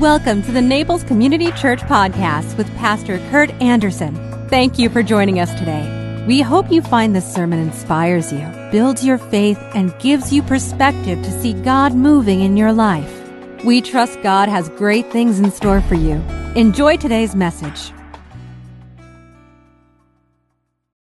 [0.00, 4.14] Welcome to the Naples Community Church Podcast with Pastor Kurt Anderson.
[4.48, 6.24] Thank you for joining us today.
[6.26, 11.22] We hope you find this sermon inspires you, builds your faith, and gives you perspective
[11.22, 13.14] to see God moving in your life.
[13.62, 16.14] We trust God has great things in store for you.
[16.56, 17.92] Enjoy today's message.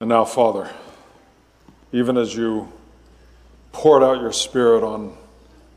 [0.00, 0.70] And now, Father,
[1.92, 2.72] even as you
[3.72, 5.14] poured out your Spirit on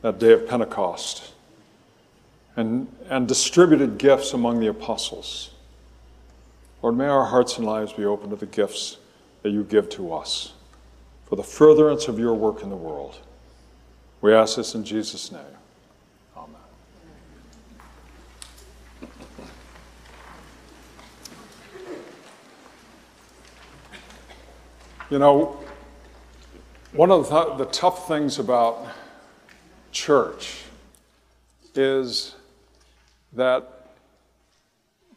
[0.04, 1.29] that day of Pentecost,
[2.60, 5.52] and, and distributed gifts among the apostles.
[6.82, 8.98] Lord, may our hearts and lives be open to the gifts
[9.44, 10.52] that you give to us
[11.28, 13.18] for the furtherance of your work in the world.
[14.20, 15.42] We ask this in Jesus' name.
[16.36, 16.60] Amen.
[25.10, 25.58] You know,
[26.92, 28.86] one of the, the tough things about
[29.94, 30.64] church
[31.74, 32.36] is
[33.34, 33.92] that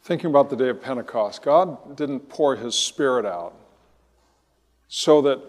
[0.03, 3.53] thinking about the day of Pentecost, God didn't pour his spirit out
[4.87, 5.39] so that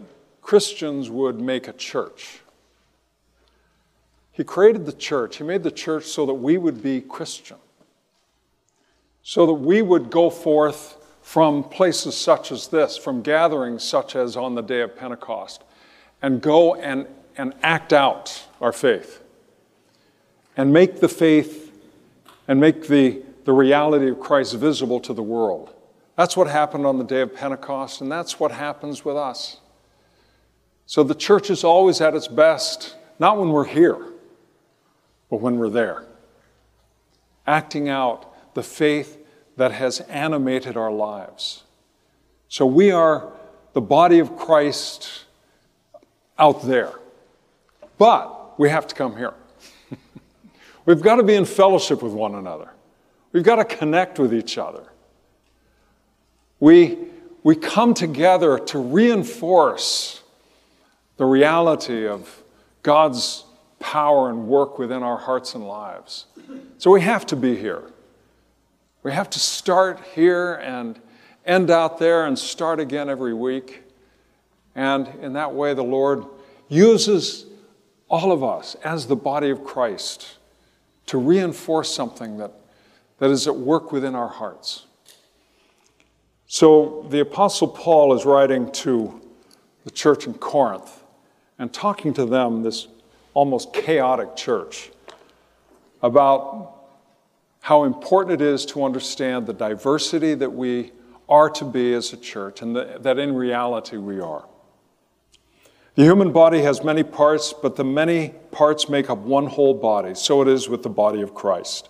[0.40, 2.40] Christians would make a church.
[4.32, 5.36] He created the church.
[5.36, 7.56] He made the church so that we would be Christian,
[9.22, 14.36] so that we would go forth from places such as this, from gatherings such as
[14.36, 15.64] on the day of Pentecost,
[16.20, 17.06] and go and,
[17.36, 19.22] and act out our faith
[20.56, 21.63] and make the faith
[22.48, 25.74] and make the, the reality of Christ visible to the world.
[26.16, 29.58] That's what happened on the day of Pentecost, and that's what happens with us.
[30.86, 33.98] So the church is always at its best, not when we're here,
[35.30, 36.04] but when we're there,
[37.46, 39.18] acting out the faith
[39.56, 41.64] that has animated our lives.
[42.48, 43.32] So we are
[43.72, 45.24] the body of Christ
[46.38, 46.92] out there,
[47.98, 49.34] but we have to come here.
[50.86, 52.70] We've got to be in fellowship with one another.
[53.32, 54.84] We've got to connect with each other.
[56.60, 56.98] We,
[57.42, 60.22] we come together to reinforce
[61.17, 62.42] the reality of
[62.83, 63.45] God's
[63.80, 66.27] power and work within our hearts and lives.
[66.78, 67.83] So we have to be here.
[69.02, 71.01] We have to start here and
[71.45, 73.83] end out there and start again every week.
[74.74, 76.24] And in that way, the Lord
[76.68, 77.46] uses
[78.08, 80.36] all of us as the body of Christ
[81.06, 82.52] to reinforce something that,
[83.18, 84.86] that is at work within our hearts.
[86.46, 89.20] So the Apostle Paul is writing to
[89.84, 91.02] the church in Corinth
[91.58, 92.88] and talking to them, this
[93.34, 94.90] almost chaotic church,
[96.02, 96.74] about
[97.60, 100.92] how important it is to understand the diversity that we
[101.28, 104.44] are to be as a church and the, that in reality we are.
[105.96, 110.14] The human body has many parts, but the many parts make up one whole body.
[110.14, 111.88] So it is with the body of Christ.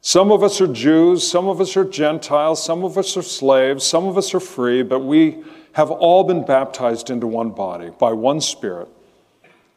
[0.00, 3.84] Some of us are Jews, some of us are Gentiles, some of us are slaves,
[3.84, 5.42] some of us are free, but we
[5.72, 8.88] have all been baptized into one body by one Spirit,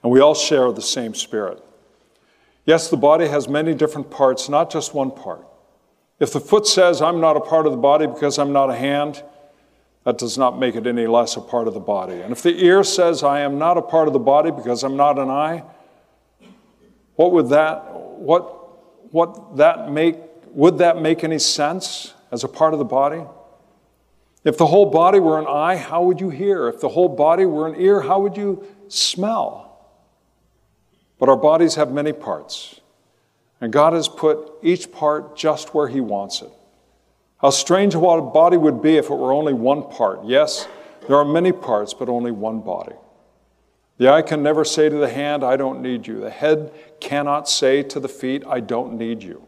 [0.02, 1.64] and we all share the same Spirit.
[2.66, 5.46] Yes, the body has many different parts, not just one part.
[6.20, 8.76] If the foot says, I'm not a part of the body because I'm not a
[8.76, 9.24] hand,
[10.06, 12.22] that does not make it any less a part of the body.
[12.22, 14.96] And if the ear says, I am not a part of the body because I'm
[14.96, 15.64] not an eye,
[17.16, 20.18] what would that, what, what that make,
[20.52, 23.24] would that make any sense as a part of the body?
[24.44, 26.68] If the whole body were an eye, how would you hear?
[26.68, 29.90] If the whole body were an ear, how would you smell?
[31.18, 32.80] But our bodies have many parts,
[33.60, 36.52] and God has put each part just where He wants it.
[37.46, 40.26] How strange what a body would be if it were only one part.
[40.26, 40.68] Yes,
[41.08, 42.96] there are many parts, but only one body.
[44.00, 46.22] The eye can never say to the hand, I don't need you.
[46.22, 49.46] The head cannot say to the feet, I don't need you.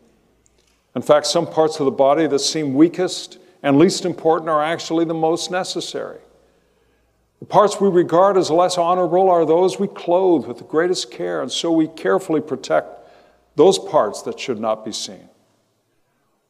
[0.96, 5.06] In fact, some parts of the body that seem weakest and least important are actually
[5.06, 6.19] the most necessary.
[7.40, 11.41] The parts we regard as less honorable are those we clothe with the greatest care,
[11.41, 13.09] and so we carefully protect
[13.56, 15.29] those parts that should not be seen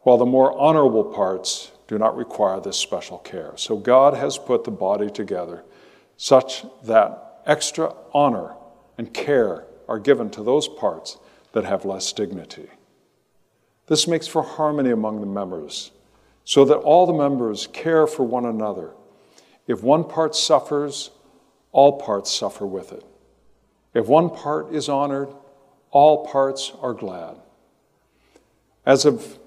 [0.07, 3.51] while the more honorable parts do not require this special care.
[3.57, 5.65] So God has put the body together
[6.15, 8.54] such that extra honor
[8.98, 11.18] and care are given to those parts
[11.51, 12.69] that have less dignity.
[13.88, 15.92] This makes for harmony among the members,
[16.45, 18.92] so that all the members care for one another.
[19.68, 21.12] If one part suffers,
[21.74, 23.04] all parts suffer with it.
[23.94, 25.27] If one part is honored,
[25.92, 27.36] all parts are glad.
[28.86, 29.38] As of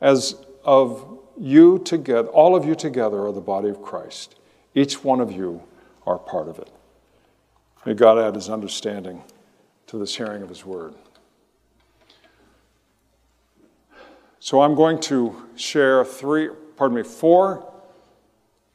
[0.00, 4.36] as of you together, all of you together are the body of Christ.
[4.74, 5.62] Each one of you
[6.06, 6.70] are part of it.
[7.84, 9.22] May God add his understanding
[9.86, 10.94] to this hearing of his word.
[14.40, 17.72] So I'm going to share three, pardon me, four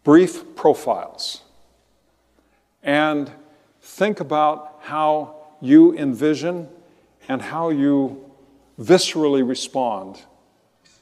[0.03, 1.41] brief profiles
[2.83, 3.31] and
[3.81, 6.67] think about how you envision
[7.29, 8.29] and how you
[8.79, 10.21] viscerally respond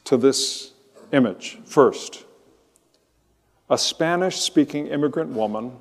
[0.06, 0.72] to this
[1.12, 1.60] image.
[1.66, 2.26] First,
[3.70, 5.78] a Spanish speaking immigrant woman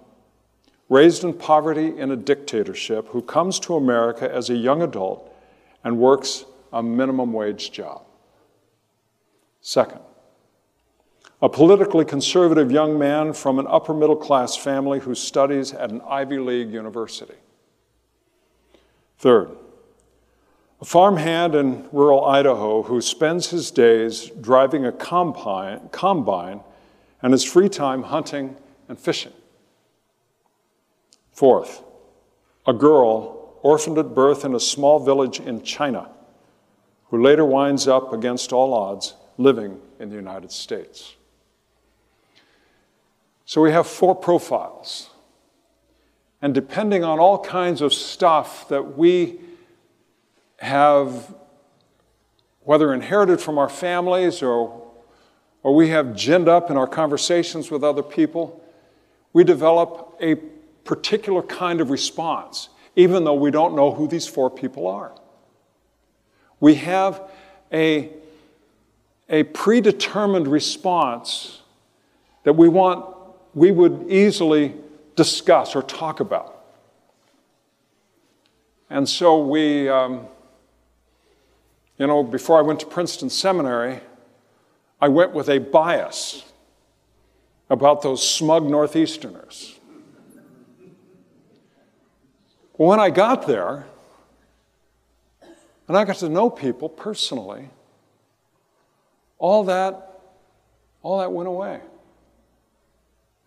[0.89, 5.35] raised in poverty in a dictatorship who comes to America as a young adult
[5.85, 8.03] and works a minimum wage job.
[9.61, 10.01] Second,
[11.43, 16.01] a politically conservative young man from an upper middle class family who studies at an
[16.03, 17.35] Ivy League university.
[19.19, 19.51] Third,
[20.81, 26.61] a farmhand in rural Idaho who spends his days driving a combine, combine
[27.23, 28.57] and his free time hunting
[28.89, 29.33] and fishing.
[31.33, 31.83] Fourth,
[32.67, 36.09] a girl orphaned at birth in a small village in China
[37.11, 41.17] who later winds up, against all odds, living in the United States.
[43.45, 45.11] So we have four profiles.
[46.41, 49.41] And depending on all kinds of stuff that we
[50.61, 51.35] have,
[52.61, 54.87] whether inherited from our families or,
[55.63, 58.63] or we have ginned up in our conversations with other people,
[59.33, 60.35] we develop a
[60.85, 65.15] particular kind of response, even though we don't know who these four people are.
[66.59, 67.23] We have
[67.73, 68.11] a,
[69.29, 71.63] a predetermined response
[72.45, 73.17] that we want,
[73.55, 74.75] we would easily
[75.17, 76.65] discuss or talk about.
[78.91, 80.27] And so we, um,
[82.01, 84.01] you know, before I went to Princeton Seminary,
[85.03, 86.43] I went with a bias
[87.69, 89.75] about those smug Northeasterners.
[92.73, 93.85] when I got there,
[95.89, 97.69] and I got to know people personally,
[99.39, 100.23] all that,
[101.03, 101.81] all that went away.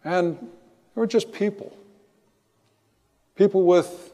[0.04, 1.76] And they were just people.
[3.36, 4.14] People with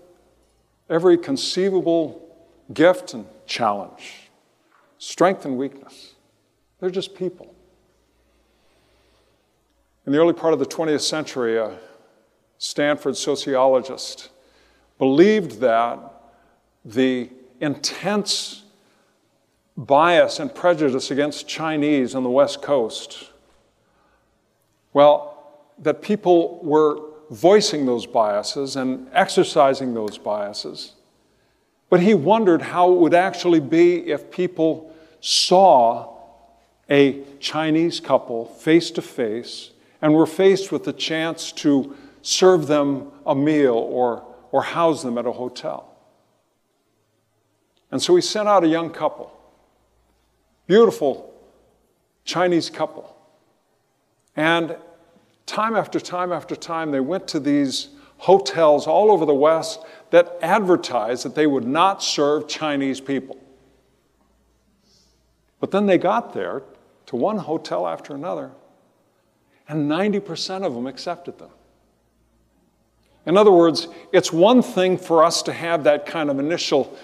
[0.89, 2.25] every conceivable
[2.73, 4.28] gift and challenge,
[4.99, 6.13] strength and weakness.
[6.79, 7.55] They're just people.
[10.05, 11.77] In the early part of the 20th century, a
[12.57, 14.29] Stanford sociologist
[14.97, 15.99] believed that
[16.85, 17.29] the
[17.59, 18.63] intense
[19.77, 23.29] bias and prejudice against Chinese on the West Coast,
[24.93, 26.99] well, that people were
[27.29, 30.93] voicing those biases and exercising those biases.
[31.89, 36.15] But he wondered how it would actually be if people saw
[36.89, 39.71] a Chinese couple face to face
[40.01, 45.17] and were faced with the chance to serve them a meal or or house them
[45.17, 45.85] at a hotel.
[47.91, 49.31] And so he sent out a young couple,
[50.67, 51.33] beautiful
[52.23, 53.15] Chinese couple.
[54.35, 54.75] And
[55.45, 59.79] time after time after time, they went to these hotels all over the West
[60.11, 63.37] that advertised that they would not serve Chinese people.
[65.59, 66.63] But then they got there
[67.07, 68.51] to one hotel after another,
[69.67, 71.49] and 90% of them accepted them.
[73.25, 76.97] In other words, it's one thing for us to have that kind of initial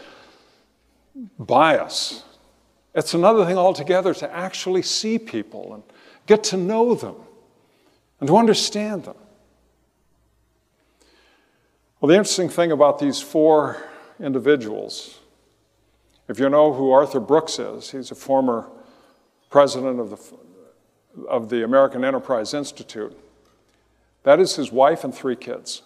[1.38, 2.24] bias.
[2.94, 5.84] It's another thing altogether to actually see people and
[6.26, 7.16] get to know them
[8.20, 9.18] and to understand them.
[12.00, 13.88] Well, the interesting thing about these four
[14.20, 15.20] individuals,
[16.28, 18.70] if you know who Arthur Brooks is, he's a former
[19.50, 23.18] president of the, of the American Enterprise Institute.
[24.24, 25.84] That is his wife and three kids.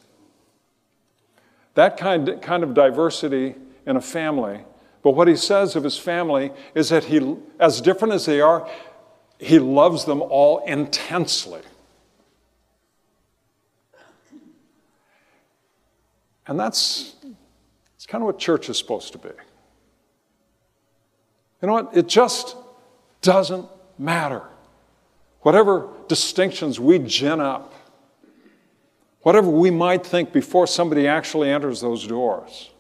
[1.76, 4.62] That kind, kind of diversity in a family.
[5.04, 8.68] But what he says of his family is that he, as different as they are,
[9.38, 11.62] he loves them all intensely.
[16.50, 17.14] And that's,
[17.94, 19.30] that's kind of what church is supposed to be.
[21.62, 21.96] You know what?
[21.96, 22.58] It just
[23.22, 23.68] doesn't
[24.00, 24.42] matter.
[25.42, 27.76] Whatever distinctions we gin up,
[29.22, 32.72] whatever we might think before somebody actually enters those doors.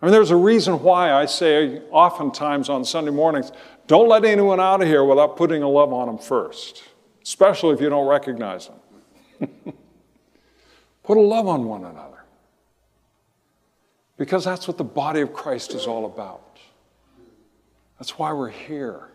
[0.00, 3.52] I mean, there's a reason why I say oftentimes on Sunday mornings,
[3.86, 6.82] don't let anyone out of here without putting a love on them first,
[7.22, 8.70] especially if you don't recognize
[9.38, 9.50] them.
[11.02, 12.17] Put a love on one another.
[14.18, 16.58] Because that's what the body of Christ is all about.
[17.98, 19.08] That's why we're here.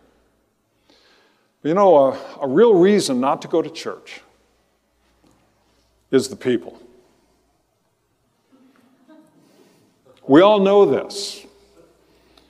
[1.61, 4.21] You know, a, a real reason not to go to church
[6.09, 6.79] is the people.
[10.25, 11.45] We all know this.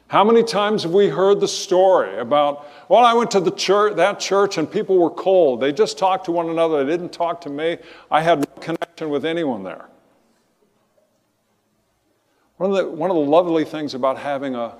[0.07, 3.95] How many times have we heard the story about, well, I went to the church,
[3.95, 5.59] that church and people were cold.
[5.59, 6.83] They just talked to one another.
[6.83, 7.77] They didn't talk to me.
[8.11, 9.87] I had no connection with anyone there.
[12.57, 14.75] One of the, one of the lovely things about having a,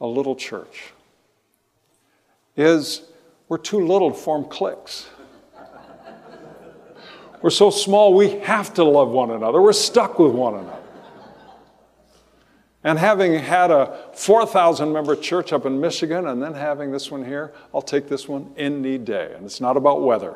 [0.00, 0.92] a little church
[2.56, 3.02] is
[3.48, 5.08] we're too little to form cliques.
[7.42, 9.60] we're so small, we have to love one another.
[9.60, 10.78] We're stuck with one another.
[12.84, 17.24] And having had a 4,000 member church up in Michigan and then having this one
[17.24, 19.34] here, I'll take this one any day.
[19.36, 20.34] And it's not about weather.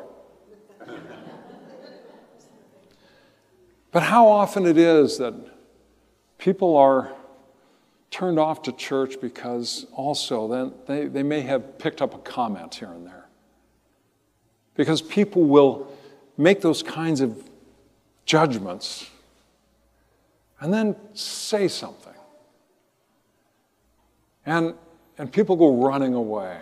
[3.90, 5.55] but how often it is that
[6.38, 7.12] people are
[8.10, 12.76] turned off to church because also then they, they may have picked up a comment
[12.76, 13.26] here and there.
[14.74, 15.92] Because people will
[16.36, 17.48] make those kinds of
[18.24, 19.10] judgments
[20.60, 22.12] and then say something.
[24.44, 24.74] And,
[25.18, 26.60] and people go running away.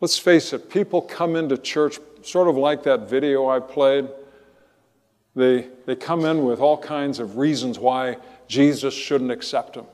[0.00, 4.08] Let's face it, people come into church sort of like that video I played.
[5.34, 9.86] They, they come in with all kinds of reasons why Jesus shouldn't accept them,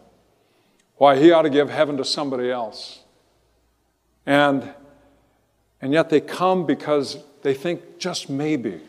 [0.97, 3.01] why he ought to give heaven to somebody else.
[4.27, 4.73] And,
[5.81, 8.81] and yet they come because they think just maybe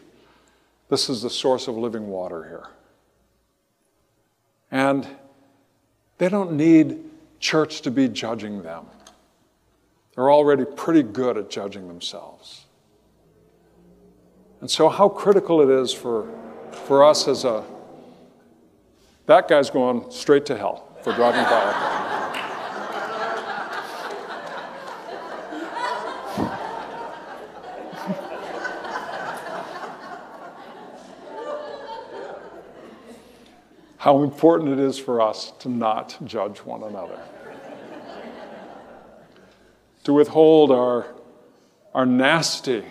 [0.89, 2.67] this is the source of living water here.
[4.71, 5.07] And
[6.17, 6.99] they don't need
[7.39, 8.85] church to be judging them.
[10.15, 12.65] They're already pretty good at judging themselves.
[14.61, 16.27] And so, how critical it is for,
[16.85, 17.63] for us as a.
[19.25, 22.09] That guy's going straight to hell for driving by
[33.99, 37.19] how important it is for us to not judge one another.
[40.05, 41.05] to withhold our,
[41.93, 42.83] our nasty,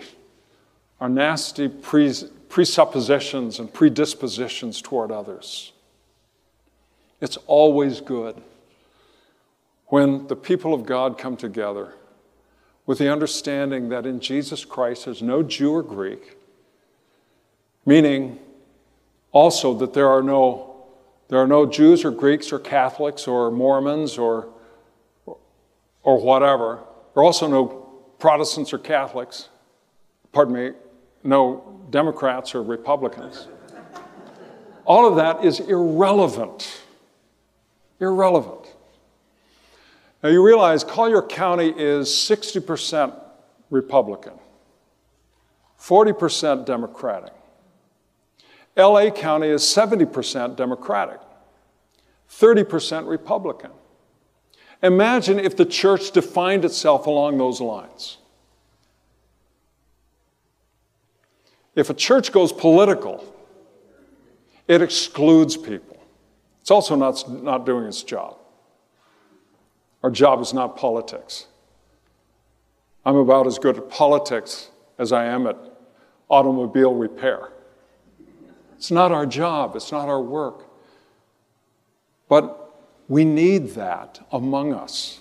[1.00, 5.72] our nasty presuppositions and predispositions toward others.
[7.20, 8.40] It's always good
[9.86, 11.94] when the people of God come together
[12.86, 16.36] with the understanding that in Jesus Christ there's no Jew or Greek,
[17.84, 18.38] meaning
[19.32, 20.68] also that there are no
[21.28, 24.48] there are no Jews or Greeks or Catholics or Mormons or,
[26.02, 26.76] or whatever.
[27.14, 27.66] There are also no
[28.18, 29.50] Protestants or Catholics.
[30.32, 30.70] Pardon me,
[31.28, 33.48] no Democrats or Republicans.
[34.84, 36.80] All of that is irrelevant.
[38.00, 38.74] Irrelevant.
[40.22, 43.14] Now you realize Collier County is 60%
[43.70, 44.32] Republican,
[45.78, 47.34] 40% Democratic.
[48.76, 51.20] LA County is 70% Democratic,
[52.30, 53.70] 30% Republican.
[54.82, 58.18] Imagine if the church defined itself along those lines.
[61.78, 63.24] If a church goes political,
[64.66, 65.96] it excludes people.
[66.60, 68.36] It's also not, not doing its job.
[70.02, 71.46] Our job is not politics.
[73.06, 75.56] I'm about as good at politics as I am at
[76.28, 77.50] automobile repair.
[78.76, 80.64] It's not our job, it's not our work.
[82.28, 82.74] But
[83.06, 85.20] we need that among us.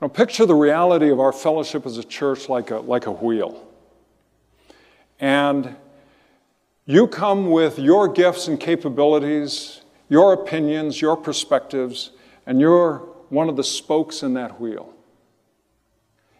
[0.00, 3.62] Now, picture the reality of our fellowship as a church like a, like a wheel.
[5.18, 5.76] And
[6.84, 12.12] you come with your gifts and capabilities, your opinions, your perspectives,
[12.46, 14.92] and you're one of the spokes in that wheel.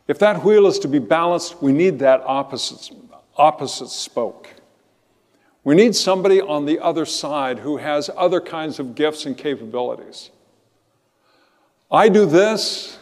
[0.07, 2.95] If that wheel is to be balanced, we need that opposite,
[3.37, 4.51] opposite spoke.
[5.65, 10.31] We need somebody on the other side who has other kinds of gifts and capabilities.
[11.91, 12.99] I do this,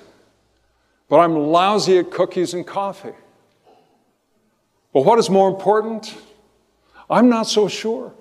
[1.10, 3.12] but I'm lousy at cookies and coffee.
[4.94, 6.16] But what is more important?
[7.10, 8.14] I'm not so sure.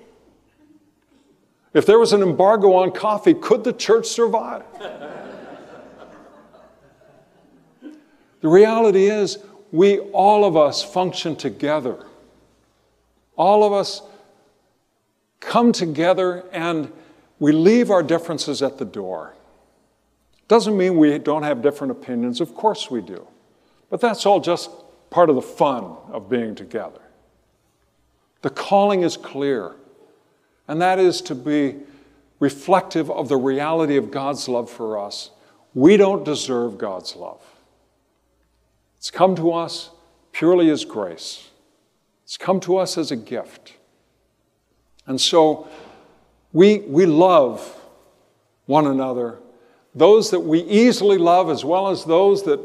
[1.74, 4.63] If there was an embargo on coffee, could the church survive?
[8.42, 9.38] the reality is,
[9.72, 12.06] we, all of us, function together.
[13.36, 14.01] All of us
[15.39, 16.92] come together and
[17.39, 19.36] we leave our differences at the door.
[20.48, 23.27] Doesn't mean we don't have different opinions, of course we do.
[23.89, 24.70] But that's all just
[25.13, 27.00] part of the fun of being together.
[28.41, 29.75] The calling is clear,
[30.67, 31.75] and that is to be
[32.39, 35.29] reflective of the reality of God's love for us.
[35.75, 37.41] We don't deserve God's love.
[38.98, 39.91] It's come to us
[40.32, 41.50] purely as grace,
[42.24, 43.75] it's come to us as a gift.
[45.05, 45.67] And so
[46.53, 47.79] we, we love
[48.65, 49.38] one another
[49.93, 52.60] those that we easily love as well as those that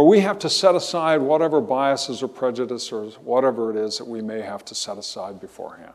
[0.00, 4.06] where we have to set aside whatever biases or prejudice or whatever it is that
[4.06, 5.92] we may have to set aside beforehand.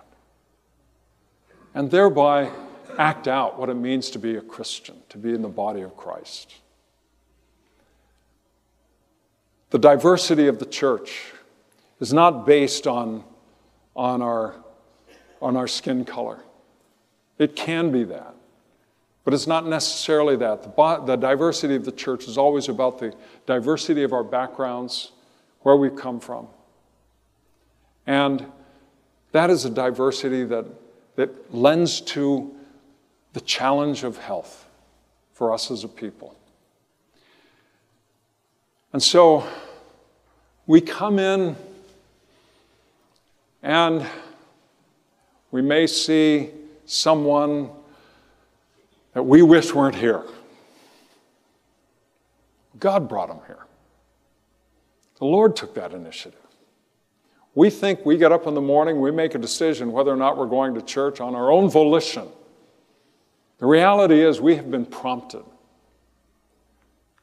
[1.74, 2.51] And thereby
[3.00, 5.97] act out what it means to be a Christian, to be in the body of
[5.97, 6.53] Christ.
[9.71, 11.31] The diversity of the church
[12.00, 13.24] is not based on,
[13.95, 14.53] on, our,
[15.41, 16.41] on our skin color.
[17.39, 18.35] It can be that.
[19.25, 20.63] But it's not necessarily that.
[20.63, 23.12] The, the, diversity of the church is always about the
[23.48, 25.12] diversity of our backgrounds,
[25.62, 26.48] where we've come from.
[28.05, 28.46] And
[29.32, 30.65] that is a diversity that,
[31.15, 32.55] that lends to
[33.34, 34.67] the challenge of health
[35.34, 36.38] for us as a people.
[38.94, 39.46] And so
[40.67, 41.55] we come in
[43.63, 44.05] and
[45.50, 46.51] we may see
[46.86, 47.72] someone
[49.15, 50.24] that we wish weren't here.
[52.77, 53.65] God brought them here.
[55.19, 56.39] The Lord took that initiative.
[57.55, 60.38] We think we get up in the morning, we make a decision whether or not
[60.38, 62.27] we're going to church on our own volition.
[63.60, 65.45] The reality is, we have been prompted.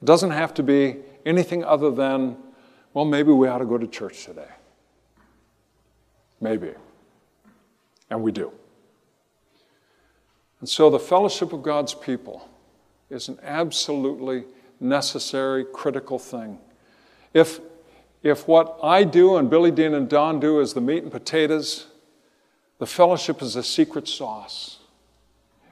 [0.01, 0.97] It doesn't have to be
[1.27, 2.39] anything other than,
[2.95, 4.49] well, maybe we ought to go to church today.
[6.41, 6.73] Maybe.
[8.09, 8.51] And we do.
[10.63, 12.49] And so the fellowship of God's people
[13.11, 14.45] is an absolutely
[14.79, 16.57] necessary, critical thing.
[17.35, 17.59] If,
[18.23, 21.89] if what I do and Billy Dean and Don do is the meat and potatoes,
[22.79, 24.79] the fellowship is a secret sauce.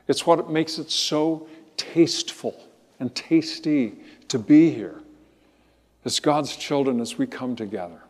[0.09, 2.61] It's what makes it so tasteful
[2.99, 3.95] and tasty
[4.27, 5.01] to be here
[6.05, 8.03] as God's children as we come together.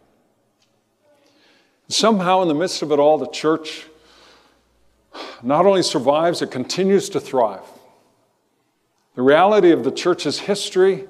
[1.88, 3.84] Somehow, in the midst of it all, the church
[5.42, 7.64] not only survives, it continues to thrive.
[9.14, 11.00] The reality of the church's history,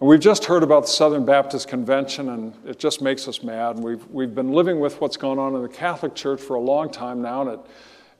[0.00, 3.76] and we've just heard about the Southern Baptist Convention, and it just makes us mad.
[3.76, 6.60] And we've, we've been living with what's going on in the Catholic Church for a
[6.60, 7.60] long time now, and it,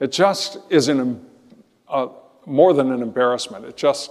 [0.01, 1.25] it just is an,
[1.88, 2.09] uh,
[2.47, 3.64] more than an embarrassment.
[3.64, 4.11] It just,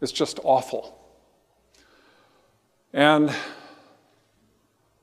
[0.00, 0.98] it's just awful.
[2.92, 3.34] And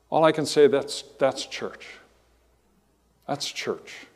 [0.09, 1.87] all I can say that's that's church.
[3.27, 4.07] That's church.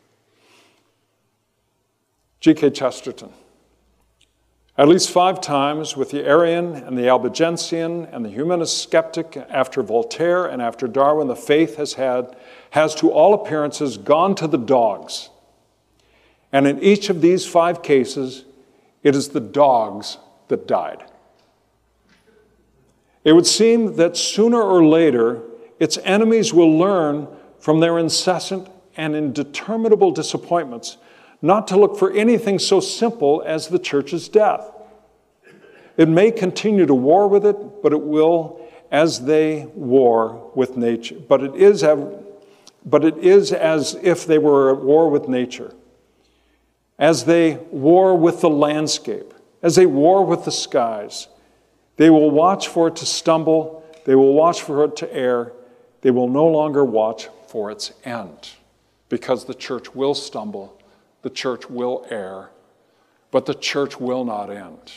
[2.39, 2.69] G.K.
[2.69, 3.33] Chesterton.
[4.77, 9.83] At least five times, with the Arian and the Albigensian and the humanist skeptic, after
[9.83, 12.37] Voltaire and after Darwin, the faith has had,
[12.69, 15.31] has to all appearances gone to the dogs.
[16.53, 18.45] And in each of these five cases,
[19.03, 21.03] it is the dogs that died.
[23.25, 25.41] It would seem that sooner or later,
[25.77, 27.27] its enemies will learn
[27.59, 30.97] from their incessant and indeterminable disappointments
[31.41, 34.71] not to look for anything so simple as the church's death.
[35.97, 41.15] It may continue to war with it, but it will as they war with nature.
[41.15, 41.83] But it is,
[42.85, 45.73] but it is as if they were at war with nature,
[46.97, 51.27] as they war with the landscape, as they war with the skies.
[51.97, 55.51] They will watch for it to stumble, they will watch for it to err,
[56.01, 58.51] they will no longer watch for its end,
[59.09, 60.78] because the church will stumble
[61.21, 62.49] the church will err,
[63.31, 64.93] but the church will not end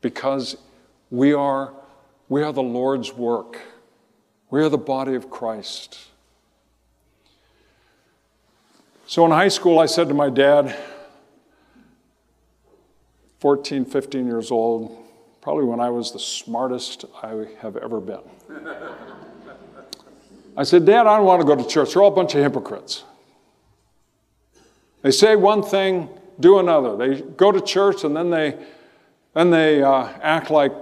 [0.00, 0.56] because
[1.10, 1.72] we are,
[2.28, 3.58] we are the Lord's work.
[4.50, 5.98] We are the body of Christ.
[9.06, 10.76] So in high school, I said to my dad,
[13.40, 15.04] 14, 15 years old,
[15.40, 18.20] probably when I was the smartest I have ever been.
[20.56, 21.94] I said, Dad, I don't want to go to church.
[21.94, 23.04] They're all a bunch of hypocrites.
[25.02, 26.08] They say one thing,
[26.40, 26.96] do another.
[26.96, 28.58] They go to church and then they,
[29.34, 30.72] then they uh, act like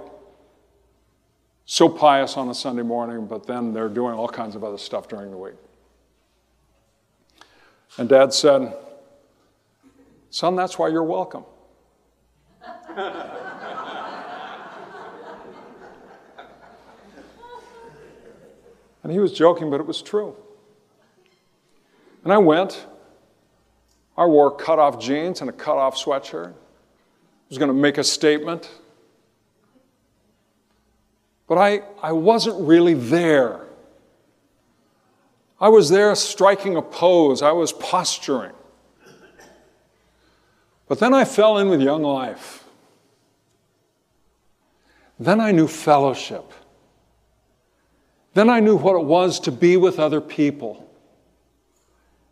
[1.65, 5.07] so pious on a Sunday morning, but then they're doing all kinds of other stuff
[5.07, 5.55] during the week.
[7.97, 8.73] And dad said,
[10.29, 11.43] Son, that's why you're welcome.
[19.03, 20.35] and he was joking, but it was true.
[22.23, 22.85] And I went,
[24.17, 26.49] I wore cut off jeans and a cut off sweatshirt.
[26.49, 28.69] I was going to make a statement.
[31.47, 33.61] But I, I wasn't really there.
[35.59, 38.53] I was there striking a pose, I was posturing.
[40.87, 42.63] But then I fell in with young life.
[45.19, 46.53] Then I knew fellowship.
[48.33, 50.86] Then I knew what it was to be with other people.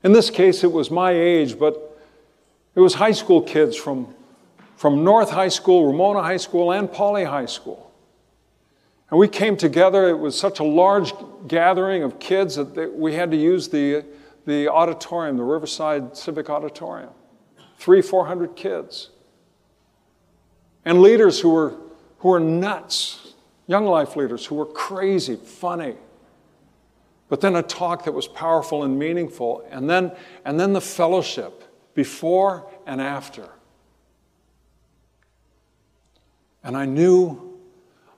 [0.05, 1.99] In this case, it was my age, but
[2.75, 4.13] it was high school kids from
[4.75, 7.91] from North High School, Ramona High School, and Poly High School.
[9.09, 10.09] And we came together.
[10.09, 11.11] It was such a large
[11.47, 14.05] gathering of kids that we had to use the,
[14.45, 17.09] the auditorium, the Riverside Civic Auditorium.
[17.79, 19.09] Three, four hundred kids.
[20.83, 21.77] And leaders who were,
[22.19, 23.33] who were nuts,
[23.65, 25.95] young life leaders who were crazy, funny.
[27.27, 29.67] But then a talk that was powerful and meaningful.
[29.71, 30.11] And then,
[30.43, 31.63] and then the fellowship
[31.95, 33.49] before and after.
[36.63, 37.59] And I knew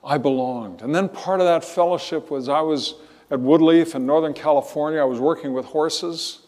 [0.03, 0.81] I belonged.
[0.81, 2.95] And then part of that fellowship was I was
[3.29, 5.01] at Woodleaf in Northern California.
[5.01, 6.39] I was working with horses.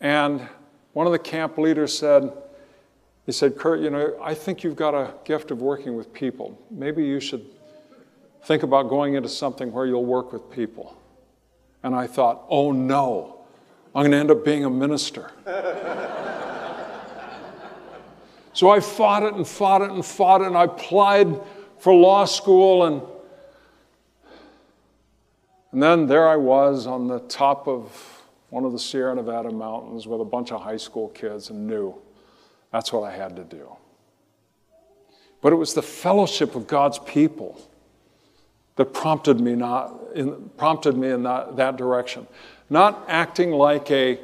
[0.00, 0.48] And
[0.92, 2.32] one of the camp leaders said,
[3.26, 6.60] he said, Kurt, you know, I think you've got a gift of working with people.
[6.70, 7.44] Maybe you should
[8.44, 10.99] think about going into something where you'll work with people.
[11.82, 13.40] And I thought, oh no,
[13.94, 15.30] I'm going to end up being a minister.
[18.52, 21.40] so I fought it and fought it and fought it, and I applied
[21.78, 22.84] for law school.
[22.84, 23.02] And,
[25.72, 30.06] and then there I was on the top of one of the Sierra Nevada mountains
[30.06, 31.94] with a bunch of high school kids and knew
[32.72, 33.76] that's what I had to do.
[35.40, 37.60] But it was the fellowship of God's people
[38.80, 42.26] that prompted me, not in, prompted me in that, that direction.
[42.70, 44.18] Not acting like a,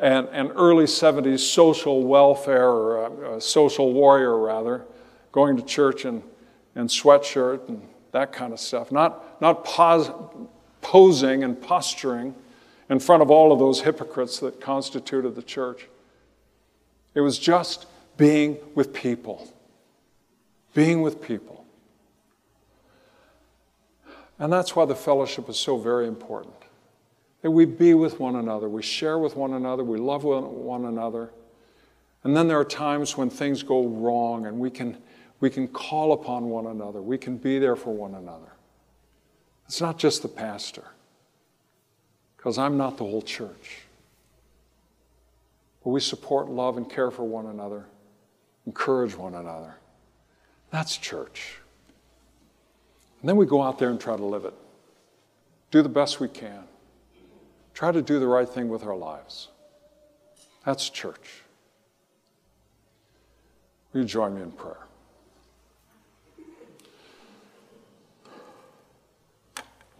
[0.00, 4.84] an, an early 70s social welfare or a, a social warrior, rather,
[5.30, 6.20] going to church in,
[6.74, 8.90] in sweatshirt and that kind of stuff.
[8.90, 10.10] Not, not pos,
[10.80, 12.34] posing and posturing
[12.90, 15.86] in front of all of those hypocrites that constituted the church.
[17.14, 17.86] It was just
[18.16, 19.48] being with people.
[20.74, 21.61] Being with people.
[24.42, 26.56] And that's why the fellowship is so very important.
[27.42, 31.30] That we be with one another, we share with one another, we love one another.
[32.24, 34.98] And then there are times when things go wrong and we can,
[35.38, 38.52] we can call upon one another, we can be there for one another.
[39.66, 40.86] It's not just the pastor,
[42.36, 43.82] because I'm not the whole church.
[45.84, 47.84] But we support, love, and care for one another,
[48.66, 49.76] encourage one another.
[50.72, 51.58] That's church.
[53.22, 54.54] And then we go out there and try to live it.
[55.70, 56.64] Do the best we can.
[57.72, 59.48] Try to do the right thing with our lives.
[60.66, 61.42] That's church.
[63.92, 64.76] Will you join me in prayer?